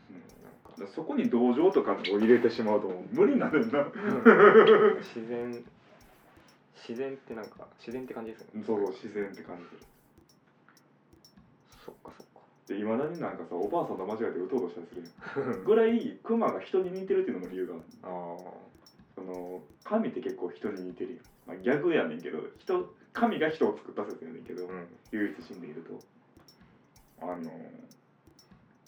[0.95, 3.86] そこに同情とかを入れてしまうと無理なのよな。
[3.86, 3.91] か
[4.99, 5.63] 自然
[6.88, 8.63] 自然ってなんか自然って感じですよね。
[8.65, 9.63] そうそう自然って感じ。
[11.86, 12.41] そっかそっか。
[12.67, 15.03] でいまだになんかさおばあさんと間違えてうとうとしたりする
[15.51, 15.63] やん。
[15.63, 17.83] ぐらいクマが人に似てるっていうのも理由がある。
[18.03, 18.38] あ
[19.15, 24.88] その神って結構人に似てるよ、まあ、逆やねんけど人神が人を作った説やねんけど、あうん。
[25.12, 25.99] 唯一死んでいると。
[27.21, 27.51] あの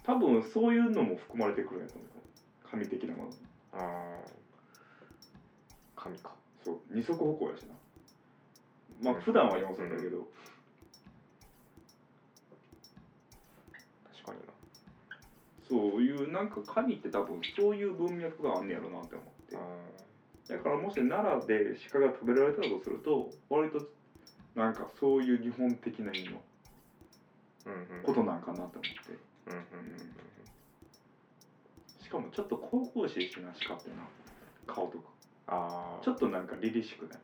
[0.05, 2.07] 多分そういうのも含まれてくるんやと思う。
[2.69, 3.29] 神的なもの。
[3.73, 4.35] ああ
[5.95, 6.31] 神か。
[6.63, 6.79] そう。
[6.91, 7.73] 二足歩行やしな。
[9.01, 9.21] まあうん。
[9.21, 10.27] 普段は四足だけど、
[14.13, 14.53] 確かにな。
[15.67, 19.57] そういうなんか神って多分そういう文脈があんねやろなって思って。
[19.57, 19.59] あ
[20.47, 23.81] だからもし奈良で鹿が食べられたとすると割と
[24.53, 26.41] なんかそういう日本的な意味の
[28.03, 28.79] ことなんかなと思って
[29.47, 29.63] うんうん
[32.03, 33.95] しかもちょっと神々しいしな鹿ってな
[34.67, 35.09] 顔とか。
[35.47, 37.19] ああちょっとなんか凛々しくない？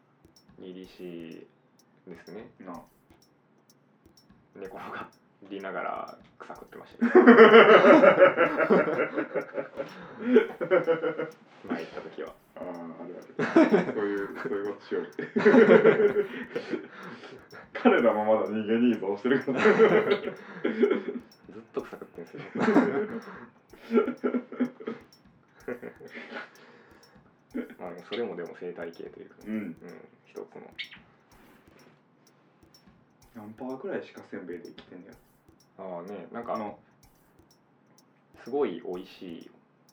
[0.59, 1.47] 凛々しい
[2.09, 2.49] ですね。
[2.59, 2.81] な
[4.55, 5.07] 寝転が
[5.49, 7.05] りながら草食ってました
[11.67, 12.33] 前行った時は。
[12.55, 12.63] ああ
[13.03, 13.21] あるあ
[13.85, 15.07] るそういうそういうことしよう。
[17.73, 19.59] 彼らもまだ人間に依存してるから
[21.73, 22.41] ずっと草食ってんですよ。
[27.79, 29.53] まあそれもでも生態系というか、うん。
[29.53, 29.75] うん、
[30.25, 30.61] 一つの。
[33.35, 35.13] 何パーぐらい鹿せんべいで生きてんねや？
[35.85, 36.77] ああねなんかあの
[38.43, 39.49] すごい美味しい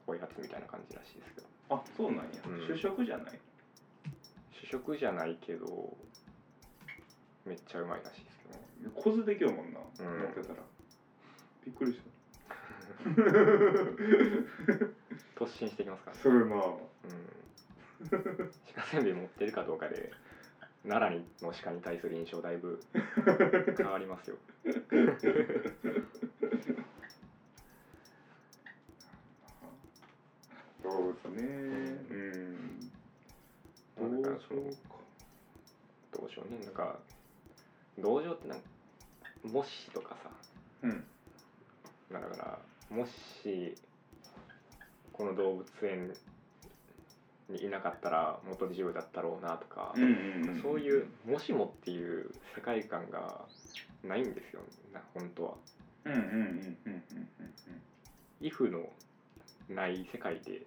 [0.08, 1.46] おやつみたいな感じらしいですけど。
[1.70, 2.66] あそうなんや、うん。
[2.66, 3.38] 主食じゃない？
[4.64, 5.96] 主食じゃないけど
[7.44, 8.54] めっちゃうまいらしいですけど
[8.90, 8.96] ね。
[8.96, 10.06] 小津できようもんな、うん。
[10.20, 10.62] 持ってたら
[11.68, 12.04] びっくりした。
[15.44, 16.22] 突進してきますからね。
[16.22, 16.52] それなうん。
[18.74, 20.10] 鹿せんべい持ってるかどうかで
[20.86, 22.80] 奈良にの鹿に対する印象だいぶ
[23.76, 24.38] 変わりますよ。
[30.82, 31.42] 動物ね。
[33.98, 34.22] うん。
[34.22, 34.70] なんかそのどう
[36.12, 36.58] どうしようね。
[36.64, 36.98] なんか
[37.98, 38.66] 同情ってなんか
[39.44, 40.30] もしとかさ
[40.82, 41.04] うん
[42.12, 42.58] だから
[42.90, 43.74] もし
[45.12, 46.12] この動物園
[47.48, 49.94] にいなかったらもっと自由だったろうなとか、
[50.62, 53.46] そういう「もしも」っていう世界観が
[54.04, 54.60] ないんですよ
[54.92, 55.54] な本当は。
[56.04, 56.26] うんうんうん
[56.86, 57.28] うんうん
[58.40, 58.88] イフの
[59.68, 60.62] ない世界で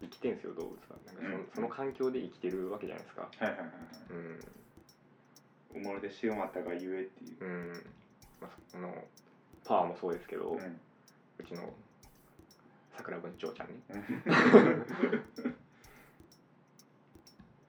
[0.00, 0.96] 生きてんすよ動物は。
[1.06, 3.28] なんかその,、うんその環境で生きてるわけじゃないですか。
[5.74, 7.44] 生まれてしまったがゆえっていう。
[7.44, 7.86] うん。
[8.40, 9.04] まあ、その
[9.64, 10.80] パワーもそうですけど、ううん
[11.44, 11.72] ちの
[12.96, 13.74] 桜文鳥ちゃんね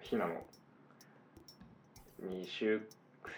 [0.01, 0.43] ひなの
[2.21, 2.81] 2週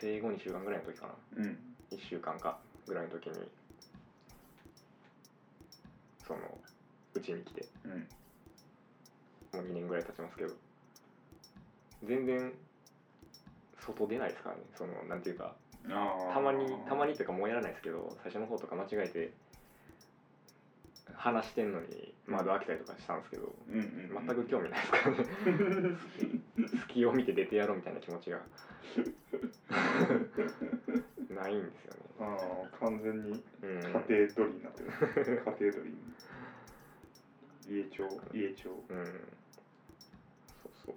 [0.01, 1.13] 生後2週間ぐらいの時かな。
[1.37, 1.57] うん。
[1.91, 3.35] 1週間かぐらいの時に
[6.27, 6.39] その
[7.13, 7.65] うちに来て。
[7.85, 7.91] うん。
[9.53, 10.53] もう2年ぐらい経ちますけど。
[12.03, 12.51] 全然
[13.79, 14.61] 外出ないですからね。
[14.75, 15.55] そのなんていうか
[15.87, 19.31] たまにたまにっていうかもうやらないですけど最初の方とか間違えて
[21.15, 23.81] 話してんのに窓開けたりとかしたんですけどうんうん
[24.17, 25.17] うん、全く興味ないですから。
[25.17, 25.25] ね
[26.87, 28.41] 隙を見て出てやろうみたいな気持ちが。
[31.29, 31.99] ないんですよね。
[32.19, 32.37] あ
[32.73, 33.79] あ完全にうん。
[33.81, 34.17] 家庭取り
[34.57, 34.89] になってる。
[34.89, 34.95] 家
[35.59, 35.97] 庭取
[37.67, 38.07] り家長？
[38.33, 38.71] 家長。
[38.89, 39.05] うん。
[39.05, 40.95] そうそう。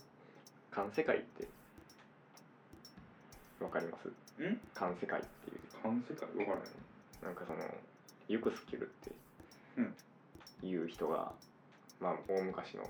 [0.70, 1.48] 環世界って
[3.60, 4.08] わかります？
[4.46, 4.60] ん？
[4.74, 5.20] 環世界？
[5.20, 6.68] っていう環世界分からない
[7.22, 7.58] なんかその
[8.28, 9.10] ユクスキュルって
[9.78, 9.94] うん。
[10.62, 11.32] いう人が、
[12.00, 12.88] まあ大昔の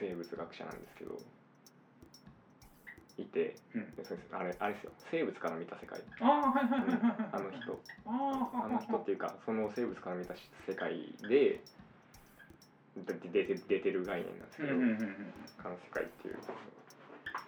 [0.00, 1.20] 生物学者なんですけど
[3.18, 3.90] いて、うん。
[3.96, 4.92] でそれあれあれですよ。
[5.10, 6.00] 生物から見た世界。
[6.20, 7.80] ああはいはいはいはいはいあの人。
[8.06, 10.34] あああの人っていうかその生物から見た
[10.66, 11.60] 世界で
[12.96, 16.38] で出て出てる概念なんですけど、うんうんうんうん環世界っていう、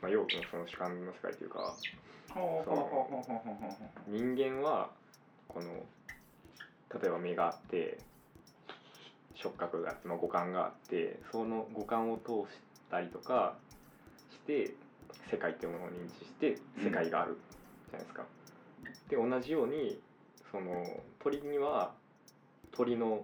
[0.02, 1.74] まあ、陽気のその主観の世界というか
[2.34, 4.90] ほうほうほうほうほうほうほう人間は
[5.48, 5.66] この
[7.00, 7.98] 例えば目があって
[9.34, 12.58] 触覚があって、まあ、五感があってその五感を通し
[12.90, 13.56] たりとか
[14.30, 14.74] して
[15.30, 17.38] 世界っていうものを認知して世界がある
[17.90, 18.24] じゃないですか。
[19.08, 20.00] で同じように
[20.50, 20.84] その
[21.22, 21.92] 鳥には
[22.72, 23.22] 鳥の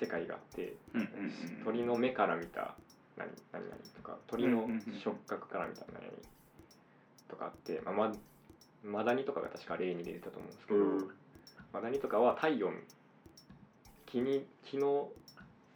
[0.00, 2.74] 世界があってうんうんうん鳥の目から見た
[3.16, 4.68] 何何々とか鳥の
[5.02, 6.16] 触覚から見た何々
[7.28, 8.12] とかあって、まあ、ま
[8.84, 11.10] マダニとかが確か例に出てたと思うんですけど、うん。
[11.72, 12.74] マダニとかは体温
[14.06, 15.08] 木に木の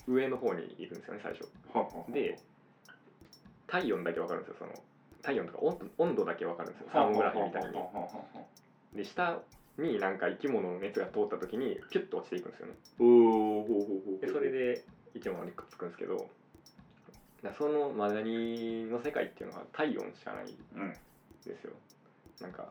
[0.06, 1.48] 上の方にいるんですよね最初。
[1.72, 2.38] はははで
[3.66, 4.72] 体温だけ分かるんですよその
[5.22, 7.76] 体温とか温度温度だけ分かるんですよサーモグラフィーみたいに。
[8.94, 9.38] で下
[9.78, 12.74] になんか生き物の熱が通った時にピュッと落ちていくんですよね。
[14.20, 14.84] でそれで
[15.14, 16.28] 生き物にくっつくんですけど
[17.42, 20.92] だそのマダニの世界っていうのは体温しかないんうん。
[21.44, 21.72] ですよ。
[22.40, 22.68] なんか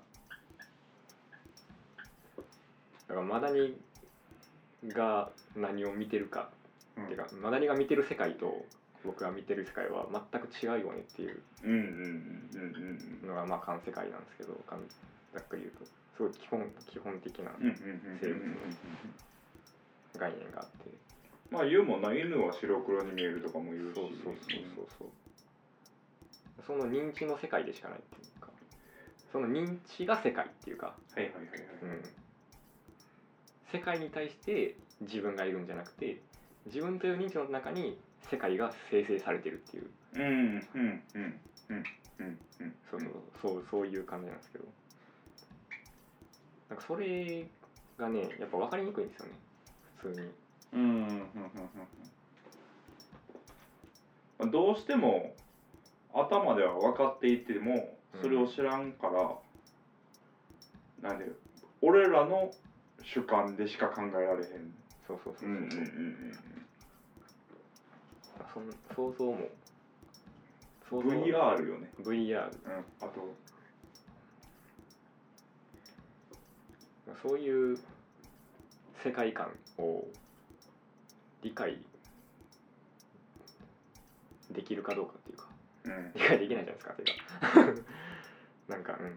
[3.08, 3.76] だからマダニ
[4.90, 6.50] が何を見てるか、
[6.98, 8.66] うんっていうかマダニが見てる世界と
[9.06, 14.80] 僕が見てる世界は全く違うよねっていううんうんうんうんうんのがまあ環世界なんですけどかん
[15.34, 15.86] ざっくり言うと。
[16.18, 18.58] すごい基本基本的なうんうんうんうんうん
[20.18, 20.90] 概念があって、
[21.50, 22.14] まあ言うもんな。
[22.14, 23.96] 犬は白黒に見えるとかも言うし。
[23.96, 24.36] そうそうそう
[24.76, 25.08] そうそう。
[26.66, 28.50] その認知の世界でしかないっていうか。
[29.32, 31.50] その認知が世界っていうか、はいはいはいはい。
[31.84, 32.04] うん、
[33.72, 36.22] 世界に対して自分がいるんじゃなくて
[36.66, 37.98] 自分という認知の中に
[38.30, 39.90] 世界が生成されてるっていう。
[40.16, 41.40] うんうんうん
[41.70, 41.84] うん
[42.20, 44.66] うんうんそうそうそうそういう感じなんですけど。
[46.70, 47.46] なんかそれ
[47.98, 49.32] がねやっぱ分かりにくいんですよね。
[49.98, 50.30] 普通に
[50.74, 50.90] うんうんうん
[54.40, 54.52] うんうん。
[54.52, 55.34] どうしても
[56.14, 59.36] 頭では分かっていてもそれを知らんから、
[61.10, 61.26] なんで
[61.82, 62.52] 俺らの
[63.04, 64.72] 主観でしか考えられへん。
[65.08, 65.40] そうそうそう。
[65.40, 65.54] そう、うん。
[65.54, 65.66] うんうん
[68.54, 68.64] そん。
[68.96, 69.38] 想像も
[70.90, 71.92] 想うん像 VR よね。
[72.00, 72.86] VR うん。
[73.02, 73.36] あと。
[77.24, 77.78] そういう
[79.04, 80.04] 世界観を
[81.48, 81.78] 理解
[84.52, 85.48] できるかどうかっていうか。
[85.86, 86.12] うん。
[86.14, 87.08] 理解できないじゃないですかっていう
[87.78, 87.84] か
[88.68, 89.16] なんかうん。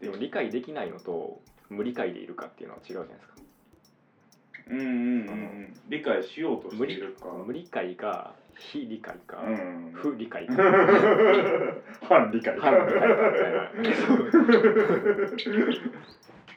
[0.00, 3.34] でも理解できないのと無理解でいるかっていうのは違うじゃないですか。
[4.68, 4.92] うんうんうんう
[5.68, 5.72] ん。
[5.88, 7.28] 理解しようとしているか。
[7.28, 9.92] 無理解か非理解か、うん。
[9.94, 10.54] 不理解か。
[12.02, 12.58] 反理解。
[12.58, 13.70] 反理解かみたいな。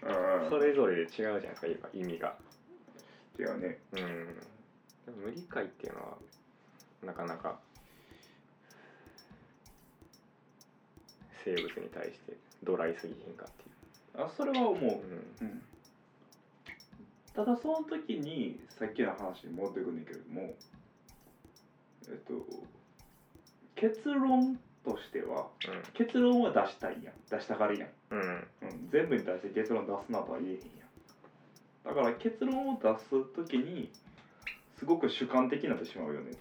[0.02, 0.08] う
[0.48, 0.50] ん。
[0.50, 2.36] それぞれで違うじゃないですか意味が
[3.40, 3.78] 違うね。
[3.94, 4.00] うん。
[5.06, 6.18] でも無理解っていうのは
[7.06, 7.56] なかなか
[11.46, 13.72] 生物に対してドライすぎへんかってい
[14.22, 14.82] あそれは思う。
[14.82, 15.36] う、うん。
[15.42, 15.62] うん。
[17.34, 20.54] ただその時にさっきの話に戻ってくるんだけれども
[22.10, 22.46] えっと
[23.76, 25.48] 結論としては
[25.94, 27.14] 結論は出したいやん。
[27.30, 28.20] 出したがるやん、うん。
[28.20, 28.48] うん。
[28.62, 30.89] うん、全部に対して結論出すなとは言えへんやん
[31.90, 33.90] だから結論を出す時に
[34.78, 36.32] すごく主観的になってしまうよね。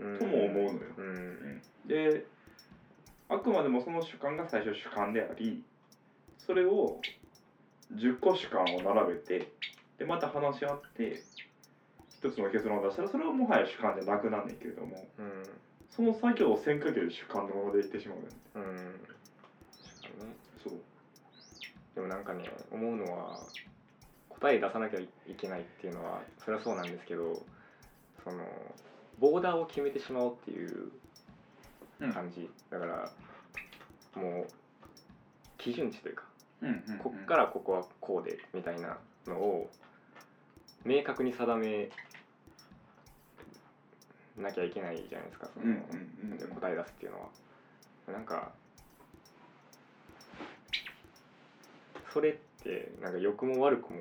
[0.00, 0.18] うん。
[0.18, 0.78] とも思うのよ。
[0.96, 1.62] うん。
[1.86, 2.20] で
[3.28, 5.62] あくまでもその主観が最初主観であり
[6.44, 7.00] それを
[7.94, 9.46] 10個主観を並べて
[9.98, 11.20] でまた話し合って
[12.18, 15.44] 一つの結論を出したらそれはもはや主観じゃなくなんねんけれどもうん。
[15.94, 18.28] その作業をせんかけで主観のままでいってしまうよね。
[18.56, 18.92] うん。
[20.26, 20.34] ね。
[20.64, 20.72] そう。
[21.94, 23.38] でもなんかね思うのは
[24.42, 27.40] 答え出さなきゃいけないっていうのはそれはそうなんですけど
[28.24, 28.44] その
[29.20, 30.90] ボーダーを決めてしまおうっていう
[32.00, 32.12] うん。
[32.12, 33.12] 感じ、だから
[34.16, 34.46] もう
[35.58, 36.24] 基準値というか
[36.60, 36.98] うんうんうん。
[36.98, 39.70] こっからここはこうでみたいなのを
[40.84, 41.88] 明確に定め
[44.36, 46.48] なきゃいけないじゃないですかその、うんうんうん。
[46.56, 47.28] 答え出すっていうのは。
[48.12, 48.50] なんか
[52.12, 52.32] それっ
[52.64, 54.00] てなんか良くも悪くも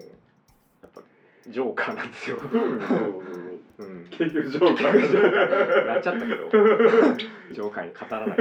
[0.82, 1.02] やっぱ
[1.48, 5.02] ジョーカーなんですよ、うん結局ジョーカー。
[5.02, 5.88] ジョーカー。
[5.88, 6.50] なっちゃったけど。
[7.52, 8.38] ジョーカーに語らない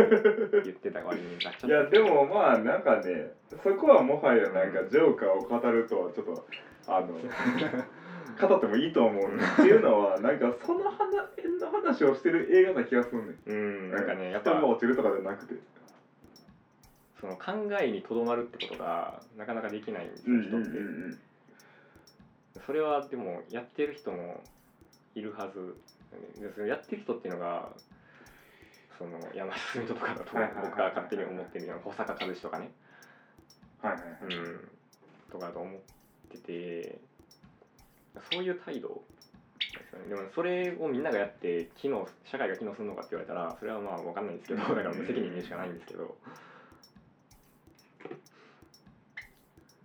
[0.65, 1.67] 言ってた割になっちゃった。
[1.67, 3.33] いやでもまあなんかね
[3.63, 6.47] そこはもはやなんかジョーカーを語るとはちょっと
[6.87, 7.09] あの
[8.49, 10.97] 語ってもいいと思うっていうのはなんかその話
[11.37, 15.55] 変な話をしてる映画な気がするねうんなんかねやっ人がぱ落ちるとかじゃなくて。
[17.21, 20.69] その考えにとどまるってことがなかなかできないんですよ人って、
[22.67, 24.43] それはでもやってる人も
[25.15, 25.77] いるはず
[26.41, 27.69] でそのやってる人っていうのが
[28.99, 30.25] その山下純人とかだと
[30.63, 32.71] 僕が勝手に思ってるような保坂和志とかね、
[33.81, 34.35] はいはいはい。
[34.35, 34.69] うん、
[35.33, 35.81] とかだと思っ
[36.31, 36.99] てて
[38.31, 40.09] そういう態度ですよね。
[40.09, 46.17] でもそれをみんながやって機能社会が機能するのかって言われたらそれはまあ分かんないんですけどだから無責任にしかないんですけど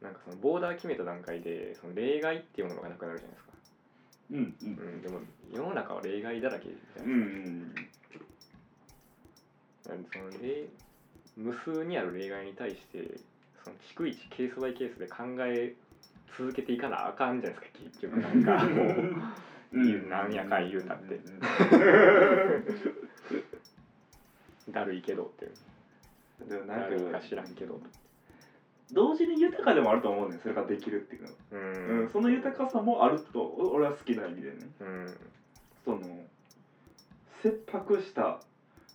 [0.06, 3.52] なんかそのボーダー決めた段階でその例外っていうものがなくなるじゃないですか、
[4.32, 4.94] うんうん。
[4.94, 5.20] うん、でも
[5.52, 7.14] 世の中は例外だらけじゃうな。
[7.14, 7.90] いんです
[9.84, 10.68] か、なんでその例
[11.36, 13.20] 無数にある例外に対して
[13.64, 15.74] その逐一ケースバイケースで考え
[16.38, 18.64] 続けていかなあかんじゃないですか結局なんか。
[18.68, 18.84] も
[19.74, 19.80] う。
[19.80, 20.10] うん。
[20.10, 21.20] なんやかん言うたって。
[24.70, 25.48] だるいけどって
[26.48, 27.80] でもなんかか知らんけど
[28.92, 30.40] 同時に豊かでもあると思うねん。
[30.40, 31.36] それができるっていうのは。
[31.52, 34.56] ううんん、その豊かさもあるとお俺は好きな意味でね。
[34.80, 35.18] うん。
[35.84, 36.00] その
[37.42, 38.40] 切迫した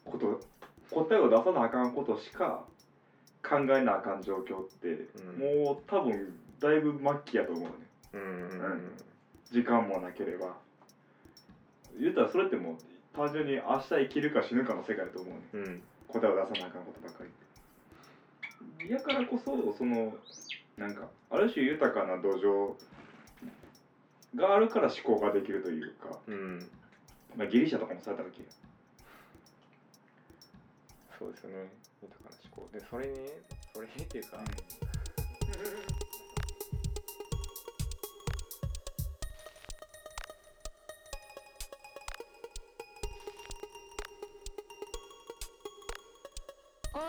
[0.04, 0.40] こと
[0.90, 2.64] 答えを出さなあかんことしか
[3.42, 5.06] 考えなあかん状況って、
[5.38, 5.64] うん。
[5.64, 7.70] もう多分だいぶ末期やと思うね
[8.14, 8.20] うん。
[8.20, 8.24] う
[8.74, 8.92] ん。
[9.50, 10.56] 時間もなければ。
[11.98, 12.76] 言ったらそれってもう
[13.16, 15.82] 単純に明日生きるか死ぬかの世界だと思うねうん。
[16.06, 17.30] 答えを出さなあかんことばかり
[18.88, 20.14] やからこそその
[20.76, 22.74] なんかある種豊かな土壌
[24.34, 26.70] があるから思考ができるというか、うん。
[27.36, 28.42] まあ、ギリシャとかもされた時
[31.18, 31.70] そうですよね。
[32.02, 32.68] 豊かな思考。
[32.72, 33.12] でそれね
[33.74, 34.38] それっていうか、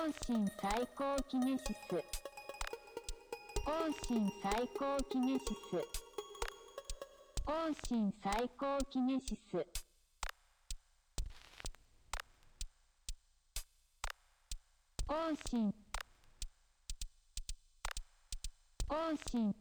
[0.01, 2.03] 王神最高キネシス
[3.67, 3.71] 王
[4.07, 5.77] 神最高キネシス
[7.45, 9.67] 王神最高キネシス
[15.07, 15.13] 王
[15.51, 15.71] 神
[18.89, 19.55] 王神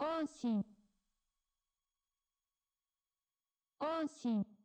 [0.00, 0.64] 王神
[3.78, 4.59] 王神